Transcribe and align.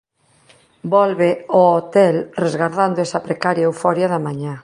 Volve 0.93 1.29
ó 1.59 1.61
hotel 1.75 2.15
resgardando 2.43 2.99
esa 3.05 3.23
precaria 3.27 3.67
euforia 3.69 4.07
da 4.13 4.23
mañá. 4.27 4.53